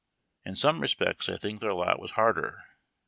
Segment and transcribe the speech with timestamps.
[0.43, 2.63] In some respects, I think their lot was harder.